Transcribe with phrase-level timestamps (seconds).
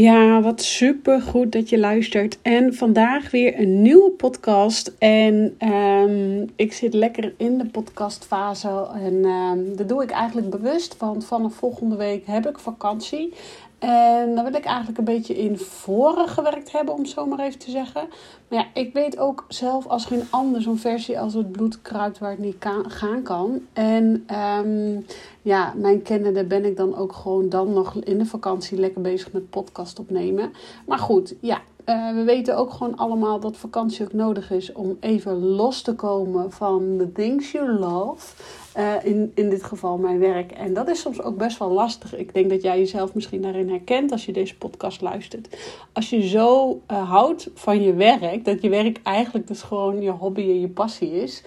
[0.00, 2.38] Ja, wat super goed dat je luistert.
[2.42, 4.94] En vandaag weer een nieuwe podcast.
[4.98, 8.88] En um, ik zit lekker in de podcastfase.
[8.94, 13.32] En um, dat doe ik eigenlijk bewust, want vanaf volgende week heb ik vakantie.
[13.78, 17.38] En dan wil ik eigenlijk een beetje in voren gewerkt hebben, om het zo maar
[17.38, 18.08] even te zeggen.
[18.48, 22.18] Maar ja, ik weet ook zelf als geen ander zo'n versie als het bloed kruipt
[22.18, 23.60] waar het niet gaan kan.
[23.72, 24.26] En
[24.66, 25.06] um,
[25.42, 29.32] ja, mijn kennende ben ik dan ook gewoon dan nog in de vakantie lekker bezig
[29.32, 30.52] met podcast opnemen.
[30.86, 34.96] Maar goed, ja, uh, we weten ook gewoon allemaal dat vakantie ook nodig is om
[35.00, 38.34] even los te komen van the things you love.
[38.78, 40.52] Uh, in, in dit geval mijn werk.
[40.52, 42.16] En dat is soms ook best wel lastig.
[42.16, 45.56] Ik denk dat jij jezelf misschien daarin herkent als je deze podcast luistert.
[45.92, 50.10] Als je zo uh, houdt van je werk, dat je werk eigenlijk dus gewoon je
[50.10, 51.42] hobby en je passie is.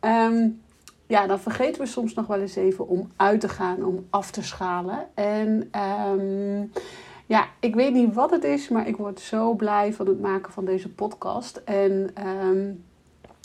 [0.00, 0.60] Um,
[1.06, 4.30] ja, dan vergeten we soms nog wel eens even om uit te gaan, om af
[4.30, 5.06] te schalen.
[5.14, 5.70] En
[6.10, 6.72] um,
[7.26, 10.52] ja, ik weet niet wat het is, maar ik word zo blij van het maken
[10.52, 11.62] van deze podcast.
[11.64, 12.84] En um,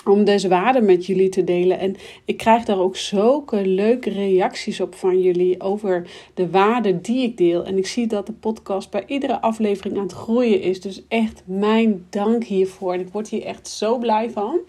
[0.06, 1.80] om deze waarden met jullie te delen.
[1.80, 7.24] En ik krijg daar ook zulke leuke reacties op van jullie over de waarden die
[7.24, 7.64] ik deel.
[7.64, 10.82] En ik zie dat de podcast bij iedere aflevering aan het groeien is.
[10.82, 12.94] Dus echt mijn dank hiervoor.
[12.94, 14.60] En ik word hier echt zo blij van.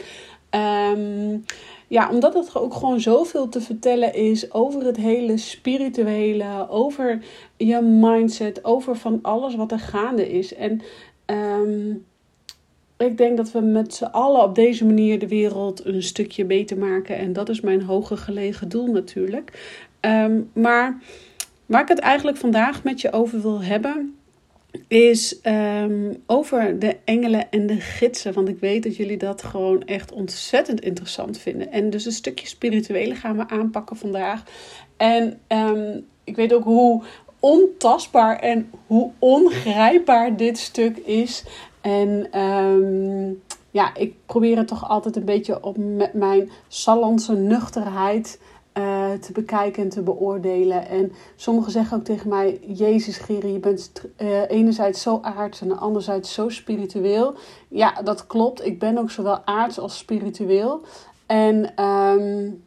[0.94, 1.44] Um,
[1.92, 7.24] ja, omdat het ook gewoon zoveel te vertellen is over het hele spirituele, over
[7.56, 10.54] je mindset, over van alles wat er gaande is.
[10.54, 10.80] En
[11.26, 12.04] um,
[12.96, 16.78] ik denk dat we met z'n allen op deze manier de wereld een stukje beter
[16.78, 17.16] maken.
[17.16, 19.76] En dat is mijn hoge gelegen doel natuurlijk.
[20.00, 21.02] Um, maar
[21.66, 24.16] waar ik het eigenlijk vandaag met je over wil hebben,
[24.88, 28.32] is um, over de engelen en de gidsen.
[28.32, 31.72] Want ik weet dat jullie dat gewoon echt ontzettend interessant vinden.
[31.72, 34.42] En dus een stukje spirituele gaan we aanpakken vandaag.
[34.96, 37.02] En um, ik weet ook hoe
[37.40, 41.44] ontastbaar en hoe ongrijpbaar dit stuk is.
[41.80, 48.40] En um, ja, ik probeer het toch altijd een beetje op met mijn Sallandse nuchterheid
[48.78, 50.88] uh, te bekijken en te beoordelen.
[50.88, 55.78] En sommigen zeggen ook tegen mij: Jezus, Geri, je bent uh, enerzijds zo aards en
[55.78, 57.34] anderzijds zo spiritueel.
[57.68, 58.64] Ja, dat klopt.
[58.64, 60.80] Ik ben ook zowel aards als spiritueel.
[61.26, 62.62] En um,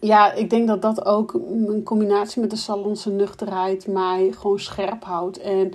[0.00, 5.04] ja, ik denk dat dat ook een combinatie met de salonse nuchterheid mij gewoon scherp
[5.04, 5.38] houdt.
[5.38, 5.72] En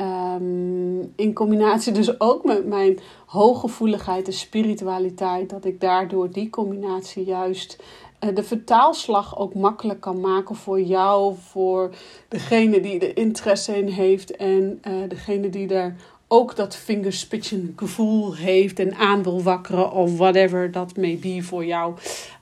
[0.00, 7.24] um, in combinatie dus ook met mijn hooggevoeligheid en spiritualiteit, dat ik daardoor die combinatie
[7.24, 7.82] juist
[8.18, 11.90] de vertaalslag ook makkelijk kan maken voor jou, voor
[12.28, 15.96] degene die er interesse in heeft en uh, degene die er
[16.28, 21.64] ook dat fingerspitchen gevoel heeft en aan wil wakkeren of whatever dat may be voor
[21.64, 21.94] jou.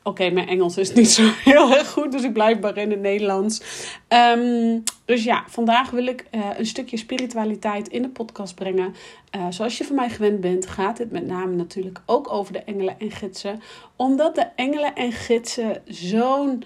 [0.02, 3.00] Oké, mijn Engels is niet zo heel erg goed, dus ik blijf maar in het
[3.00, 3.62] Nederlands.
[4.08, 8.94] Um, dus ja, vandaag wil ik uh, een stukje spiritualiteit in de podcast brengen.
[9.36, 12.62] Uh, zoals je van mij gewend bent, gaat het met name natuurlijk ook over de
[12.62, 13.60] engelen en gidsen.
[13.96, 16.62] Omdat de engelen en gidsen zo'n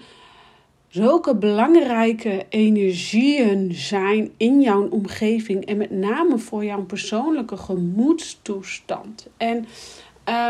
[0.91, 9.27] zulke belangrijke energieën zijn in jouw omgeving en met name voor jouw persoonlijke gemoedstoestand.
[9.37, 9.65] En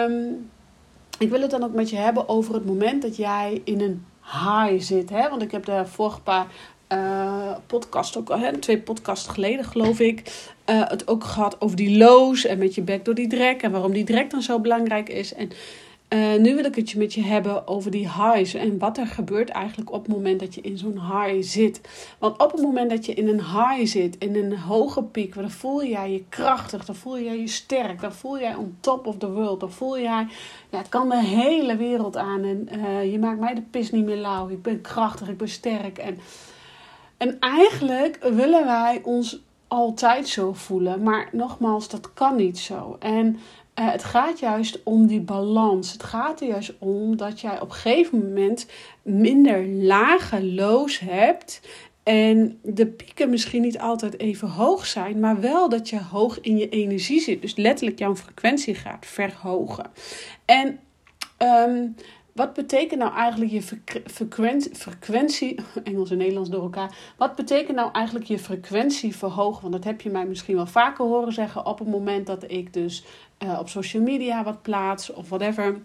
[0.09, 0.49] um,
[1.17, 4.05] ik wil het dan ook met je hebben over het moment dat jij in een
[4.23, 5.09] high zit.
[5.09, 5.29] Hè?
[5.29, 6.47] Want ik heb de vorige paar
[6.93, 11.97] uh, podcast ook hè, twee podcasts geleden geloof ik, uh, het ook gehad over die
[11.97, 15.09] lows en met je bek door die drek en waarom die drek dan zo belangrijk
[15.09, 15.33] is.
[15.33, 15.49] En
[16.13, 19.49] uh, nu wil ik het met je hebben over die highs en wat er gebeurt
[19.49, 21.81] eigenlijk op het moment dat je in zo'n high zit.
[22.19, 25.51] Want op het moment dat je in een high zit, in een hoge piek, dan
[25.51, 29.17] voel jij je krachtig, dan voel jij je sterk, dan voel jij on top of
[29.17, 30.27] the world, dan voel jij,
[30.69, 34.05] ja, het kan de hele wereld aan en uh, je maakt mij de pis niet
[34.05, 34.49] meer lauw.
[34.49, 36.17] Ik ben krachtig, ik ben sterk en,
[37.17, 39.41] en eigenlijk willen wij ons
[39.71, 41.03] altijd zo voelen.
[41.03, 42.95] Maar nogmaals, dat kan niet zo.
[42.99, 43.39] En
[43.79, 45.91] uh, het gaat juist om die balans.
[45.91, 48.65] Het gaat er juist om dat jij op een gegeven moment
[49.01, 51.61] minder lage lows hebt.
[52.03, 56.57] En de pieken misschien niet altijd even hoog zijn, maar wel dat je hoog in
[56.57, 57.41] je energie zit.
[57.41, 59.91] Dus letterlijk jouw frequentie gaat verhogen.
[60.45, 60.79] En
[61.37, 61.95] um,
[62.33, 63.61] wat betekent nou eigenlijk je
[64.05, 66.95] frequentie, frequentie, Engels en Nederlands door elkaar.
[67.17, 69.61] Wat betekent nou eigenlijk je frequentie verhogen?
[69.61, 72.73] Want dat heb je mij misschien wel vaker horen zeggen op het moment dat ik
[72.73, 73.03] dus
[73.43, 75.79] uh, op social media wat plaats of whatever.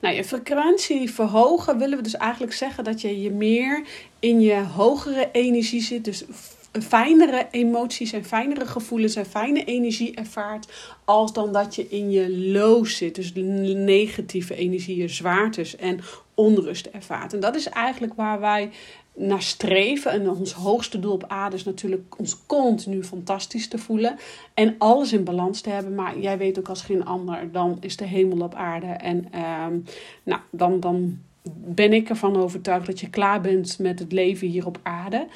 [0.00, 3.82] Nou, je frequentie verhogen willen we dus eigenlijk zeggen dat je je meer
[4.18, 6.04] in je hogere energie zit.
[6.04, 6.24] Dus
[6.72, 10.72] fijnere emoties en fijnere gevoelens en fijne energie ervaart.
[11.04, 13.14] Als dan dat je in je low zit.
[13.14, 16.00] Dus negatieve energieën, zwaartes en
[16.34, 17.32] onrust ervaart.
[17.32, 18.70] En dat is eigenlijk waar wij
[19.18, 20.10] naar streven.
[20.10, 24.16] En ons hoogste doel op aarde is natuurlijk ons continu fantastisch te voelen.
[24.54, 25.94] En alles in balans te hebben.
[25.94, 28.86] Maar jij weet ook als geen ander, dan is de hemel op aarde.
[28.86, 29.84] En um,
[30.22, 31.18] nou, dan, dan
[31.54, 35.26] ben ik ervan overtuigd dat je klaar bent met het leven hier op aarde.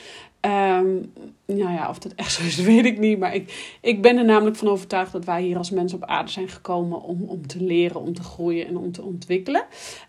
[0.40, 1.12] Um,
[1.46, 3.18] nou ja, of dat echt zo is, weet ik niet.
[3.18, 6.30] Maar ik, ik ben er namelijk van overtuigd dat wij hier als mensen op aarde
[6.30, 9.64] zijn gekomen om, om te leren, om te groeien en om te ontwikkelen.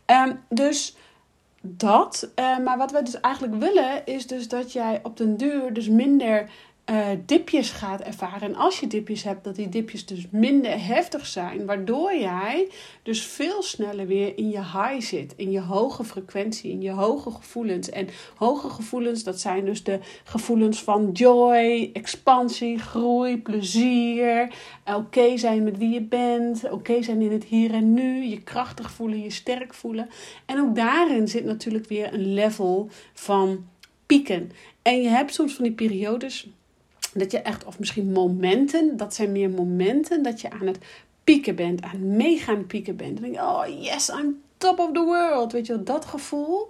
[0.05, 0.95] Um, dus
[1.65, 2.31] dat.
[2.39, 5.89] Uh, maar wat we dus eigenlijk willen, is dus dat jij op den duur dus
[5.89, 6.50] minder
[6.91, 8.41] uh, dipjes gaat ervaren.
[8.41, 11.65] En als je dipjes hebt, dat die dipjes dus minder heftig zijn.
[11.65, 12.68] Waardoor jij
[13.03, 15.33] dus veel sneller weer in je high zit.
[15.35, 17.89] In je hoge frequentie, in je hoge gevoelens.
[17.89, 24.53] En hoge gevoelens, dat zijn dus de gevoelens van joy, expansie, groei, plezier.
[24.95, 26.69] Oké zijn met wie je bent.
[26.69, 28.24] Oké zijn in het hier en nu.
[28.24, 30.09] Je krachtig voelen, je sterk voelen.
[30.45, 33.65] En ook daarin zit natuurlijk weer een level van
[34.06, 34.51] pieken.
[34.81, 36.47] En je hebt soms van die periodes
[37.13, 40.77] dat je echt, of misschien momenten, dat zijn meer momenten dat je aan het
[41.24, 43.13] pieken bent, aan meegaan pieken bent.
[43.13, 45.51] Dan denk je, oh yes, I'm top of the world.
[45.51, 46.69] Weet je wel, dat gevoel.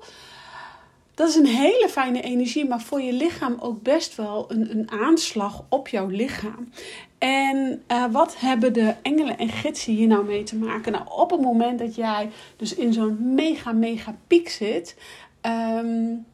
[1.15, 4.91] Dat is een hele fijne energie, maar voor je lichaam ook best wel een, een
[4.91, 6.69] aanslag op jouw lichaam.
[7.17, 10.91] En uh, wat hebben de engelen en gidsen hier nou mee te maken?
[10.91, 14.95] Nou, op het moment dat jij dus in zo'n mega, mega piek zit,
[15.41, 16.25] um,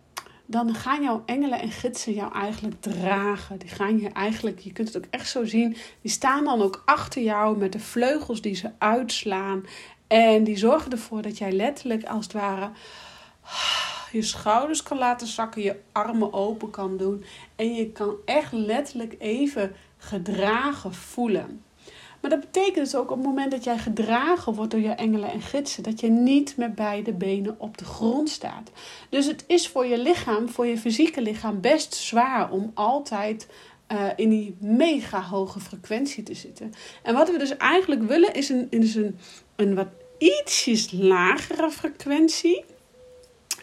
[0.49, 3.59] dan gaan jouw engelen en gidsen jou eigenlijk dragen.
[3.59, 6.81] Die gaan je eigenlijk, je kunt het ook echt zo zien, die staan dan ook
[6.85, 9.63] achter jou met de vleugels die ze uitslaan.
[10.07, 12.69] En die zorgen ervoor dat jij letterlijk als het ware
[14.11, 17.23] je schouders kan laten zakken, je armen open kan doen.
[17.55, 21.63] En je kan echt letterlijk even gedragen voelen.
[22.21, 25.31] Maar dat betekent dus ook op het moment dat jij gedragen wordt door je engelen
[25.31, 28.71] en gidsen, dat je niet met beide benen op de grond staat.
[29.09, 33.47] Dus het is voor je lichaam, voor je fysieke lichaam, best zwaar om altijd
[33.91, 36.73] uh, in die mega hoge frequentie te zitten.
[37.03, 39.19] En wat we dus eigenlijk willen is een, is een,
[39.55, 39.87] een wat
[40.17, 42.65] ietsjes lagere frequentie.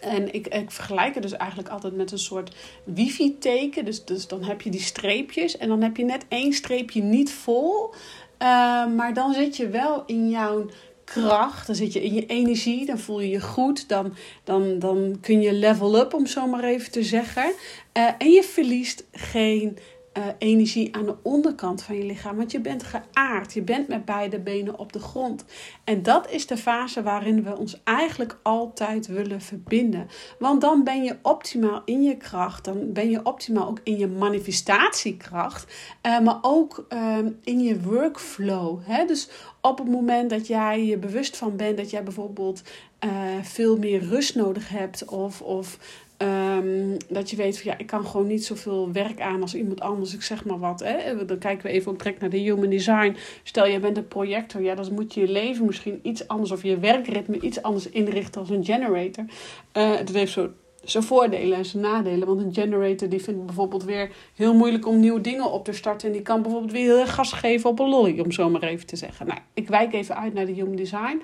[0.01, 3.85] En ik, ik vergelijk het dus eigenlijk altijd met een soort wifi-teken.
[3.85, 7.33] Dus, dus dan heb je die streepjes en dan heb je net één streepje niet
[7.33, 7.95] vol.
[8.43, 10.67] Uh, maar dan zit je wel in jouw
[11.05, 15.19] kracht, dan zit je in je energie, dan voel je je goed, dan, dan, dan
[15.21, 17.53] kun je level up, om zo maar even te zeggen.
[17.93, 19.79] Uh, en je verliest geen
[20.19, 22.37] uh, energie aan de onderkant van je lichaam.
[22.37, 23.53] Want je bent geaard.
[23.53, 25.45] Je bent met beide benen op de grond.
[25.85, 30.09] En dat is de fase waarin we ons eigenlijk altijd willen verbinden.
[30.39, 32.65] Want dan ben je optimaal in je kracht.
[32.65, 35.75] Dan ben je optimaal ook in je manifestatiekracht.
[36.07, 38.79] Uh, maar ook uh, in je workflow.
[38.83, 39.05] Hè?
[39.05, 39.29] Dus
[39.61, 42.63] op het moment dat jij je bewust van bent dat jij bijvoorbeeld
[43.05, 43.11] uh,
[43.43, 45.05] veel meer rust nodig hebt.
[45.05, 45.79] Of, of
[46.19, 49.81] Um, dat je weet van ja, ik kan gewoon niet zoveel werk aan als iemand
[49.81, 50.15] anders.
[50.15, 50.81] Ik zeg maar wat.
[50.81, 51.25] Hè?
[51.25, 53.17] Dan kijken we even ook direct naar de human design.
[53.43, 56.63] Stel je bent een projector, ja, dan moet je je leven misschien iets anders of
[56.63, 59.25] je werkritme iets anders inrichten als een generator.
[59.73, 60.51] Dat heeft zo
[60.83, 62.27] zijn voordelen en zijn nadelen.
[62.27, 66.09] Want een generator die vindt bijvoorbeeld weer heel moeilijk om nieuwe dingen op te starten.
[66.09, 68.87] En die kan bijvoorbeeld weer heel gas geven op een lolly, om zo maar even
[68.87, 69.27] te zeggen.
[69.27, 71.23] Nou, ik wijk even uit naar de human design.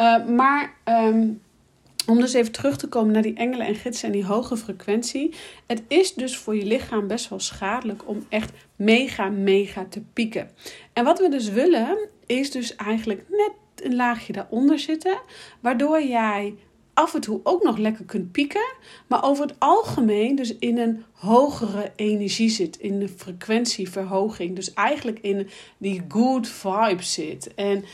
[0.00, 1.40] Uh, maar um,
[2.06, 5.34] om dus even terug te komen naar die engelen en gidsen en die hoge frequentie.
[5.66, 10.50] Het is dus voor je lichaam best wel schadelijk om echt mega, mega te pieken.
[10.92, 13.52] En wat we dus willen, is dus eigenlijk net
[13.82, 15.20] een laagje daaronder zitten.
[15.60, 16.54] Waardoor jij
[17.00, 18.72] af en toe ook nog lekker kunt pieken.
[19.06, 22.76] Maar over het algemeen dus in een hogere energie zit.
[22.76, 24.56] In de frequentieverhoging.
[24.56, 27.54] Dus eigenlijk in die good vibes zit.
[27.54, 27.84] En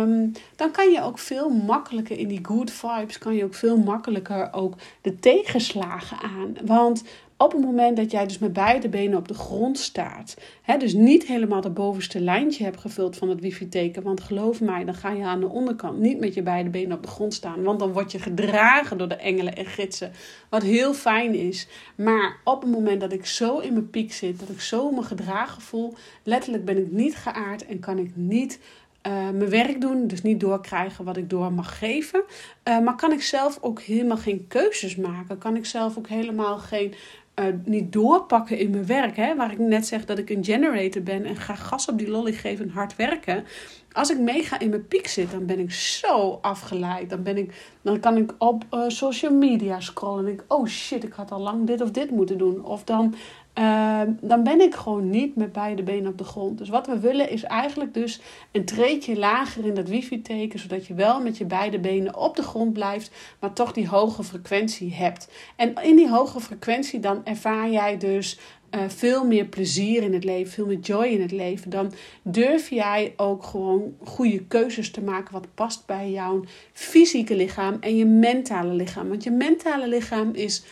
[0.00, 3.18] um, dan kan je ook veel makkelijker in die good vibes.
[3.18, 6.56] Kan je ook veel makkelijker ook de tegenslagen aan.
[6.64, 7.02] Want
[7.42, 10.92] op het moment dat jij dus met beide benen op de grond staat, hè, dus
[10.92, 15.10] niet helemaal de bovenste lijntje hebt gevuld van het wifi-teken, want geloof mij, dan ga
[15.10, 17.92] je aan de onderkant niet met je beide benen op de grond staan, want dan
[17.92, 20.12] word je gedragen door de engelen en gidsen,
[20.48, 21.66] wat heel fijn is.
[21.94, 25.02] Maar op het moment dat ik zo in mijn piek zit, dat ik zo me
[25.02, 28.58] gedragen voel, letterlijk ben ik niet geaard en kan ik niet
[29.06, 32.22] uh, mijn werk doen, dus niet doorkrijgen wat ik door mag geven.
[32.68, 35.38] Uh, maar kan ik zelf ook helemaal geen keuzes maken?
[35.38, 36.94] Kan ik zelf ook helemaal geen
[37.40, 39.16] uh, niet doorpakken in mijn werk.
[39.16, 39.36] Hè?
[39.36, 42.32] Waar ik net zeg dat ik een generator ben en ga gas op die lolly
[42.32, 43.44] geven en hard werken.
[43.92, 47.10] Als ik mega in mijn piek zit, dan ben ik zo afgeleid.
[47.10, 51.04] Dan, ben ik, dan kan ik op uh, social media scrollen en denk oh shit,
[51.04, 52.64] ik had al lang dit of dit moeten doen.
[52.64, 53.14] Of dan
[53.52, 56.58] Ehm, dan ben ik gewoon niet met beide benen op de grond.
[56.58, 58.20] Dus wat we willen is eigenlijk dus
[58.52, 62.42] een treetje lager in dat wifi-teken, zodat je wel met je beide benen op de
[62.42, 65.28] grond blijft, maar toch die hoge frequentie hebt.
[65.56, 68.38] En in die hoge frequentie dan ervaar jij dus
[68.74, 71.70] uh, veel meer plezier in het leven, veel meer joy in het leven.
[71.70, 71.92] Dan
[72.22, 77.96] durf jij ook gewoon goede keuzes te maken wat past bij jouw fysieke lichaam en
[77.96, 79.08] je mentale lichaam.
[79.08, 80.64] Want je mentale lichaam is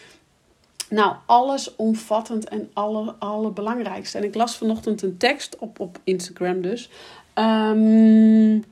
[0.90, 4.18] nou, alles omvattend en alle, allerbelangrijkste.
[4.18, 6.90] En ik las vanochtend een tekst op, op Instagram dus.
[7.34, 8.64] Um,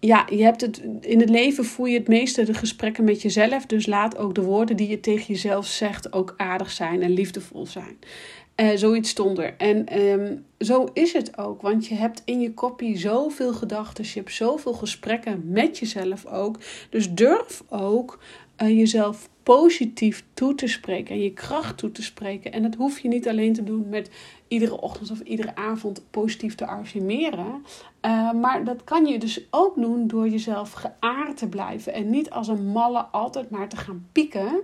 [0.00, 3.66] ja, je hebt het, in het leven voer je het meeste de gesprekken met jezelf.
[3.66, 7.66] Dus laat ook de woorden die je tegen jezelf zegt ook aardig zijn en liefdevol
[7.66, 7.98] zijn.
[8.56, 9.54] Uh, zoiets stond er.
[9.56, 11.62] En um, zo is het ook.
[11.62, 14.04] Want je hebt in je kopie zoveel gedachten.
[14.04, 16.58] Je hebt zoveel gesprekken met jezelf ook.
[16.90, 18.18] Dus durf ook
[18.62, 22.52] uh, jezelf positief toe te spreken en je kracht toe te spreken.
[22.52, 24.10] En dat hoef je niet alleen te doen met
[24.48, 27.64] iedere ochtend of iedere avond positief te affirmeren.
[28.06, 31.92] Uh, maar dat kan je dus ook doen door jezelf geaard te blijven.
[31.92, 34.60] En niet als een malle altijd maar te gaan pieken.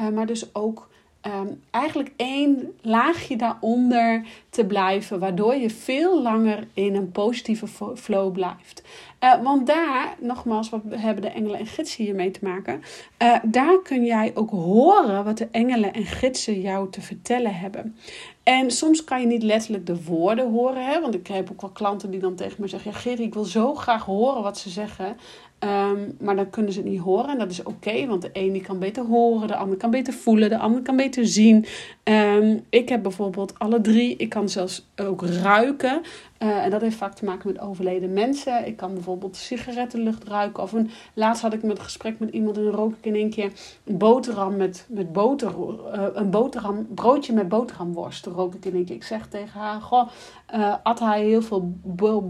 [0.00, 0.88] Uh, maar dus ook
[1.26, 7.66] um, eigenlijk één laagje daaronder te blijven, waardoor je veel langer in een positieve
[7.96, 8.82] flow blijft.
[9.20, 12.82] Uh, want daar, nogmaals, wat hebben de engelen en gidsen hiermee te maken?
[13.22, 17.96] Uh, daar kun jij ook horen wat de engelen en gidsen jou te vertellen hebben.
[18.42, 21.00] En soms kan je niet letterlijk de woorden horen, hè?
[21.00, 23.44] want ik heb ook wel klanten die dan tegen me zeggen: Ja, Gerrie, ik wil
[23.44, 25.16] zo graag horen wat ze zeggen.
[25.60, 27.30] Um, maar dan kunnen ze het niet horen.
[27.30, 30.48] En dat is oké, want de ene kan beter horen, de ander kan beter voelen,
[30.48, 31.64] de ander kan beter zien.
[32.04, 34.16] Um, ik heb bijvoorbeeld alle drie.
[34.16, 36.02] Ik kan zelfs ook ruiken.
[36.38, 38.66] Uh, en dat heeft vaak te maken met overleden mensen.
[38.66, 40.62] Ik kan bijvoorbeeld sigarettenlucht ruiken.
[40.62, 43.52] Of een, laatst had ik een gesprek met iemand en rook ik in één keer
[43.84, 45.54] een boterham met, met boter.
[45.94, 48.26] Uh, een boterham, broodje met boterhamworst.
[48.26, 48.94] rook ik in één keer.
[48.94, 50.08] Ik zeg tegen haar: Goh,
[50.54, 51.72] uh, at hij heel veel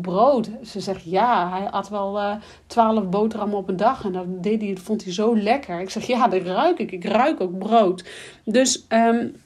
[0.00, 0.50] brood?
[0.62, 4.04] Ze zegt ja, hij at wel twaalf boterhammen op een dag.
[4.04, 5.80] En dat deed hij, vond hij zo lekker.
[5.80, 6.92] Ik zeg ja, dat ruik ik.
[6.92, 8.04] Ik ruik ook brood.
[8.44, 9.36] Dus um,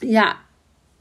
[0.00, 0.36] ja,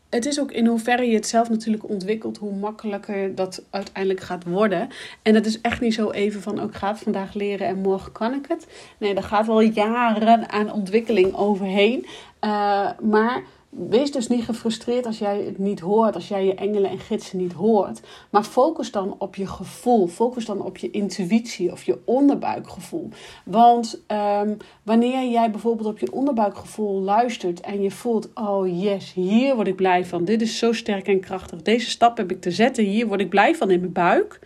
[0.10, 4.44] het is ook in hoeverre je het zelf natuurlijk ontwikkelt, hoe makkelijker dat uiteindelijk gaat
[4.44, 4.90] worden.
[5.22, 7.78] En dat is echt niet zo even van, ook oh, ga het vandaag leren en
[7.78, 8.68] morgen kan ik het.
[8.98, 12.06] Nee, daar gaat wel jaren aan ontwikkeling overheen.
[12.42, 13.44] Uh, maar
[13.78, 17.38] Wees dus niet gefrustreerd als jij het niet hoort, als jij je engelen en gidsen
[17.38, 18.02] niet hoort.
[18.30, 20.08] Maar focus dan op je gevoel.
[20.08, 23.10] Focus dan op je intuïtie of je onderbuikgevoel.
[23.46, 29.56] Want um, wanneer jij bijvoorbeeld op je onderbuikgevoel luistert en je voelt: oh yes, hier
[29.56, 30.26] word ik blij van.
[30.26, 31.62] Dit is zo sterk en krachtig.
[31.62, 32.84] Deze stap heb ik te zetten.
[32.84, 34.40] Hier word ik blij van in mijn buik.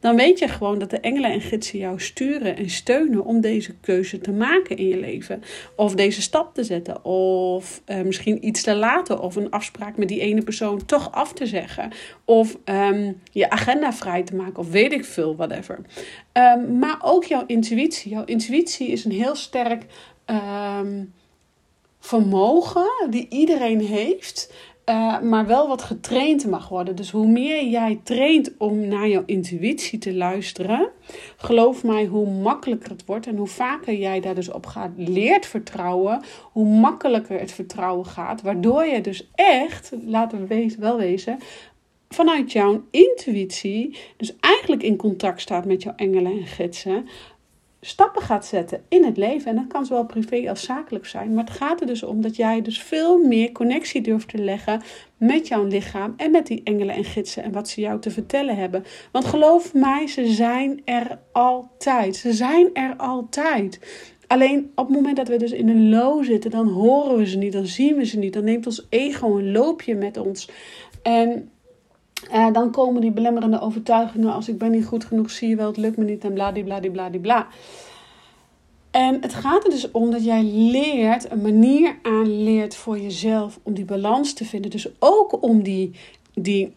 [0.00, 3.74] Dan weet je gewoon dat de engelen en gidsen jou sturen en steunen om deze
[3.80, 5.42] keuze te maken in je leven.
[5.76, 7.04] Of deze stap te zetten.
[7.04, 11.46] Of uh, misschien iets laten of een afspraak met die ene persoon toch af te
[11.46, 11.92] zeggen.
[12.24, 15.78] Of um, je agenda vrij te maken of weet ik veel, whatever.
[16.32, 18.10] Um, maar ook jouw intuïtie.
[18.10, 19.84] Jouw intuïtie is een heel sterk
[20.26, 21.12] um,
[22.00, 24.52] vermogen die iedereen heeft.
[24.90, 26.96] Uh, maar wel wat getraind mag worden.
[26.96, 30.90] Dus hoe meer jij traint om naar jouw intuïtie te luisteren,
[31.36, 33.26] geloof mij hoe makkelijker het wordt.
[33.26, 38.42] En hoe vaker jij daar dus op gaat, leert vertrouwen, hoe makkelijker het vertrouwen gaat.
[38.42, 41.38] Waardoor je dus echt, laten we wel wezen,
[42.08, 47.06] vanuit jouw intuïtie, dus eigenlijk in contact staat met jouw engelen en gidsen,
[47.80, 49.50] stappen gaat zetten in het leven.
[49.50, 51.34] En dat kan zowel privé als zakelijk zijn.
[51.34, 54.82] Maar het gaat er dus om dat jij dus veel meer connectie durft te leggen
[55.16, 58.56] met jouw lichaam en met die engelen en gidsen en wat ze jou te vertellen
[58.56, 58.84] hebben.
[59.12, 62.16] Want geloof mij, ze zijn er altijd.
[62.16, 63.78] Ze zijn er altijd.
[64.26, 67.36] Alleen op het moment dat we dus in een low zitten, dan horen we ze
[67.36, 68.32] niet, dan zien we ze niet.
[68.32, 70.48] Dan neemt ons ego een loopje met ons.
[71.02, 71.50] En
[72.32, 75.66] uh, dan komen die belemmerende overtuigingen als ik ben niet goed genoeg, zie je wel,
[75.66, 77.46] het lukt me niet en bladibladibladibla.
[78.90, 83.74] En het gaat er dus om dat jij leert, een manier aanleert voor jezelf om
[83.74, 84.70] die balans te vinden.
[84.70, 85.90] Dus ook om die,
[86.34, 86.72] die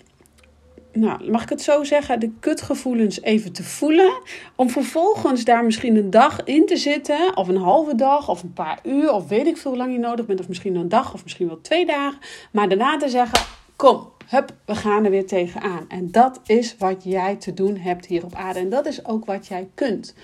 [0.94, 4.14] nou, mag ik het zo zeggen, de kutgevoelens even te voelen.
[4.56, 8.54] Om vervolgens daar misschien een dag in te zitten, of een halve dag, of een
[8.54, 11.14] paar uur, of weet ik veel hoe lang je nodig bent, of misschien een dag,
[11.14, 12.20] of misschien wel twee dagen.
[12.52, 13.46] Maar daarna te zeggen:
[13.76, 15.86] Kom, hup, we gaan er weer tegenaan.
[15.90, 18.60] En dat is wat jij te doen hebt hier op aarde.
[18.60, 20.16] En dat is ook wat jij kunt.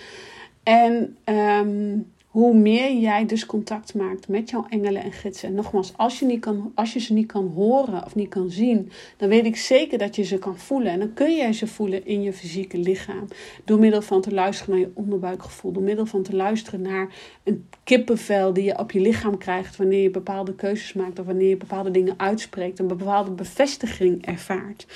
[0.64, 5.50] En um, hoe meer jij dus contact maakt met jouw engelen en gidsen.
[5.50, 8.50] En nogmaals, als je, niet kan, als je ze niet kan horen of niet kan
[8.50, 10.92] zien, dan weet ik zeker dat je ze kan voelen.
[10.92, 13.28] En dan kun jij ze voelen in je fysieke lichaam.
[13.66, 15.72] Door middel van te luisteren naar je onderbuikgevoel.
[15.72, 20.02] Door middel van te luisteren naar een kippenvel die je op je lichaam krijgt wanneer
[20.02, 22.80] je bepaalde keuzes maakt of wanneer je bepaalde dingen uitspreekt.
[22.80, 24.88] Een bepaalde bevestiging ervaart.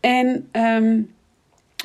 [0.00, 0.48] En.
[0.52, 1.12] Um,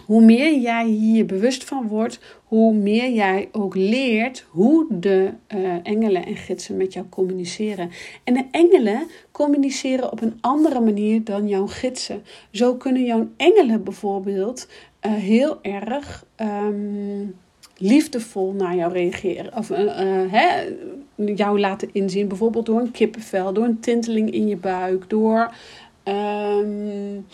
[0.06, 5.74] hoe meer jij hier bewust van wordt, hoe meer jij ook leert hoe de uh,
[5.84, 7.90] engelen en gidsen met jou communiceren.
[8.24, 12.24] En de engelen communiceren op een andere manier dan jouw gidsen.
[12.52, 14.68] Zo kunnen jouw engelen bijvoorbeeld
[15.06, 17.36] uh, heel erg um,
[17.78, 19.58] liefdevol naar jou reageren.
[19.58, 19.78] Of uh,
[20.32, 20.74] hè,
[21.16, 25.54] jou laten inzien, bijvoorbeeld door een kippenvel, door een tinteling in je buik, door.
[26.04, 27.26] Um,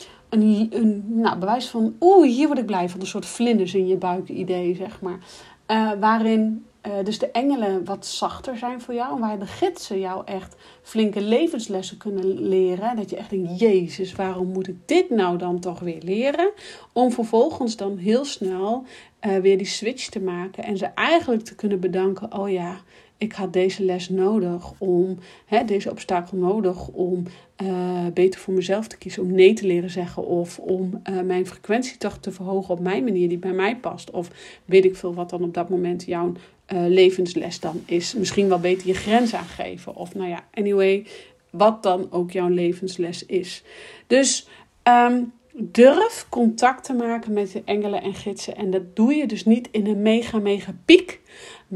[0.42, 3.00] een, nou, bewijs van, oeh, hier word ik blij van.
[3.00, 5.20] Een soort vlinders in je buik idee, zeg maar.
[5.68, 9.20] Uh, waarin uh, dus de engelen wat zachter zijn voor jou.
[9.20, 12.96] Waar de gidsen jou echt flinke levenslessen kunnen leren.
[12.96, 16.52] Dat je echt denkt, jezus, waarom moet ik dit nou dan toch weer leren?
[16.94, 18.84] Om vervolgens dan heel snel
[19.26, 20.64] uh, weer die switch te maken.
[20.64, 22.78] En ze eigenlijk te kunnen bedanken, oh ja
[23.18, 27.24] ik had deze les nodig om, hè, deze obstakel nodig om
[27.64, 29.24] uh, beter voor mezelf te kiezen.
[29.24, 33.04] Om nee te leren zeggen of om uh, mijn frequentie toch te verhogen op mijn
[33.04, 34.12] manier die bij mij past.
[34.12, 34.30] Of
[34.66, 36.32] weet ik veel wat dan op dat moment jouw
[36.74, 38.14] uh, levensles dan is.
[38.14, 39.96] Misschien wel beter je grens aangeven.
[39.96, 41.06] Of nou ja, anyway,
[41.50, 43.64] wat dan ook jouw levensles is.
[44.08, 44.48] Dus
[44.84, 48.56] um, durf contact te maken met de engelen en gidsen.
[48.56, 51.22] En dat doe je dus niet in een mega, mega piek.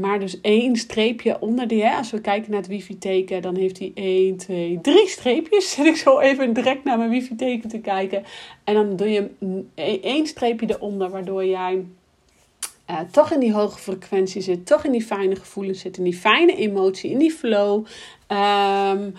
[0.00, 1.84] Maar dus één streepje onder die.
[1.84, 5.70] Hè, als we kijken naar het wifi-teken, dan heeft hij 1, 2, 3 streepjes.
[5.74, 8.24] Zet ik zo even direct naar mijn wifi-teken te kijken.
[8.64, 9.30] En dan doe je
[10.02, 11.84] één streepje eronder, waardoor jij
[12.90, 14.66] uh, toch in die hoge frequentie zit.
[14.66, 15.98] Toch in die fijne gevoelens zit.
[15.98, 17.86] In die fijne emotie, in die flow.
[18.28, 19.14] Um,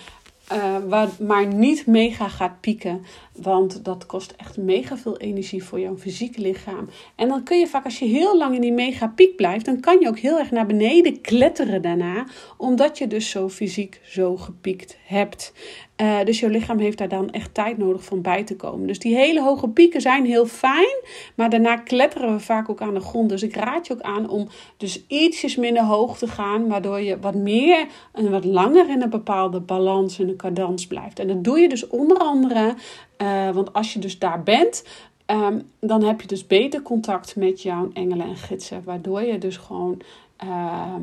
[1.28, 3.06] maar niet mega gaat pieken.
[3.36, 6.90] Want dat kost echt mega veel energie voor jouw fysieke lichaam.
[7.16, 9.80] En dan kun je vaak, als je heel lang in die mega piek blijft, dan
[9.80, 12.26] kan je ook heel erg naar beneden kletteren daarna.
[12.58, 15.54] Omdat je dus zo fysiek zo gepiekt hebt.
[16.02, 18.88] Uh, dus jouw lichaam heeft daar dan echt tijd nodig van bij te komen.
[18.88, 21.04] Dus die hele hoge pieken zijn heel fijn.
[21.36, 23.30] Maar daarna kletteren we vaak ook aan de grond.
[23.30, 26.68] Dus ik raad je ook aan om dus ietsjes minder hoog te gaan.
[26.68, 31.20] Waardoor je wat meer en wat langer in een bepaalde balans en een cadans blijft.
[31.20, 32.76] En dat doe je dus onder andere
[33.22, 34.84] uh, want als je dus daar bent,
[35.26, 38.84] um, dan heb je dus beter contact met jouw engelen en gidsen.
[38.84, 40.02] Waardoor je dus gewoon
[40.44, 40.96] uh,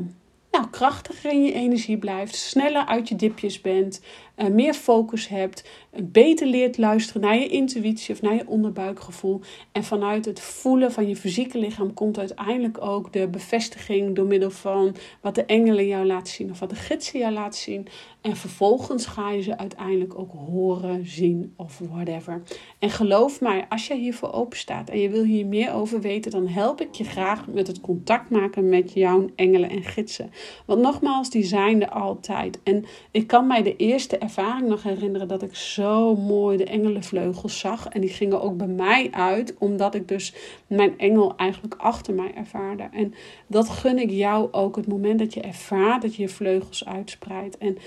[0.51, 4.01] nou, krachtiger in je energie blijft, sneller uit je dipjes bent,
[4.47, 5.69] meer focus hebt,
[6.03, 9.41] beter leert luisteren naar je intuïtie of naar je onderbuikgevoel.
[9.71, 14.51] En vanuit het voelen van je fysieke lichaam komt uiteindelijk ook de bevestiging door middel
[14.51, 17.87] van wat de engelen jou laten zien of wat de gidsen jou laten zien.
[18.21, 22.41] En vervolgens ga je ze uiteindelijk ook horen, zien of whatever.
[22.79, 26.31] En geloof mij, als jij hiervoor open staat en je wil hier meer over weten,
[26.31, 30.31] dan help ik je graag met het contact maken met jouw engelen en gidsen.
[30.65, 32.59] Want nogmaals, die zijn er altijd.
[32.63, 34.27] En ik kan mij de eerste ervaring
[34.67, 37.87] nog herinneren dat ik zo mooi de engelenvleugels zag.
[37.87, 40.33] En die gingen ook bij mij uit, omdat ik dus
[40.67, 42.89] mijn engel eigenlijk achter mij ervaarde.
[42.91, 43.13] En
[43.47, 47.57] dat gun ik jou ook, het moment dat je ervaart dat je je vleugels uitspreidt.
[47.57, 47.77] En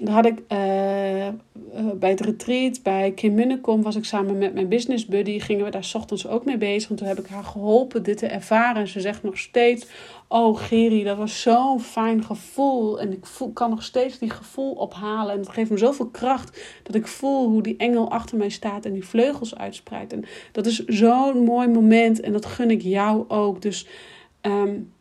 [0.00, 1.28] daar had ik uh,
[1.94, 5.38] bij het retreat, bij Kim Minnekom, was ik samen met mijn business buddy.
[5.38, 6.90] Gingen we daar ochtends ook mee bezig.
[6.90, 8.80] En toen heb ik haar geholpen dit te ervaren.
[8.82, 9.86] En ze zegt nog steeds:
[10.28, 13.00] Oh, Geri, dat was zo'n fijn gevoel.
[13.00, 15.32] En ik voel, kan nog steeds die gevoel ophalen.
[15.32, 18.84] En het geeft me zoveel kracht dat ik voel hoe die engel achter mij staat
[18.84, 20.12] en die vleugels uitspreidt.
[20.12, 22.20] En dat is zo'n mooi moment.
[22.20, 23.62] En dat gun ik jou ook.
[23.62, 23.86] Dus.
[24.42, 24.94] Um,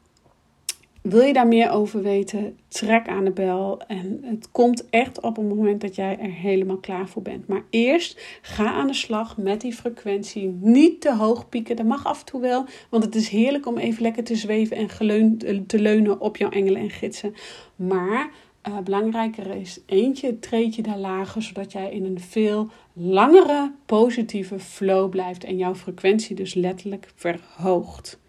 [1.05, 2.57] wil je daar meer over weten?
[2.67, 3.81] Trek aan de bel.
[3.87, 7.47] En het komt echt op het moment dat jij er helemaal klaar voor bent.
[7.47, 10.57] Maar eerst ga aan de slag met die frequentie.
[10.61, 11.75] Niet te hoog pieken.
[11.75, 12.65] Dat mag af en toe wel.
[12.89, 16.49] Want het is heerlijk om even lekker te zweven en geleund, te leunen op jouw
[16.49, 17.33] engelen en gidsen.
[17.75, 18.29] Maar
[18.67, 21.41] uh, belangrijker is eentje treedje daar lager.
[21.41, 25.43] Zodat jij in een veel langere positieve flow blijft.
[25.43, 28.19] En jouw frequentie dus letterlijk verhoogt.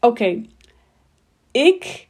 [0.00, 0.42] Oké,
[1.50, 2.08] ik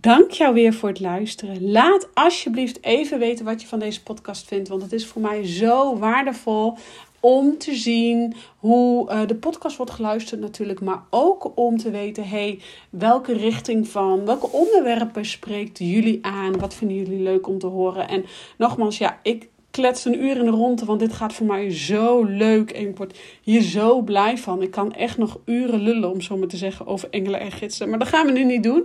[0.00, 1.70] dank jou weer voor het luisteren.
[1.70, 4.68] Laat alsjeblieft even weten wat je van deze podcast vindt.
[4.68, 6.76] Want het is voor mij zo waardevol
[7.20, 10.80] om te zien hoe uh, de podcast wordt geluisterd natuurlijk.
[10.80, 12.58] Maar ook om te weten, hey,
[12.90, 16.58] welke richting van, welke onderwerpen spreekt jullie aan?
[16.58, 18.08] Wat vinden jullie leuk om te horen?
[18.08, 18.24] En
[18.58, 22.24] nogmaals, ja, ik klets een uur in de ronde, want dit gaat voor mij zo
[22.24, 24.62] leuk en ik word hier zo blij van.
[24.62, 27.88] Ik kan echt nog uren lullen, om zo maar te zeggen, over engelen en gidsen.
[27.88, 28.84] Maar dat gaan we nu niet doen.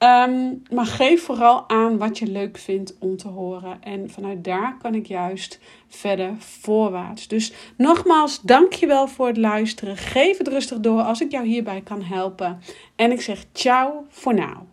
[0.00, 3.82] Ehm, maar geef vooral aan wat je leuk vindt om te horen.
[3.82, 7.28] En vanuit daar kan ik juist verder voorwaarts.
[7.28, 9.96] Dus nogmaals, dankjewel voor het luisteren.
[9.96, 12.60] Geef het rustig door als ik jou hierbij kan helpen.
[12.96, 14.69] En ik zeg ciao voor nu.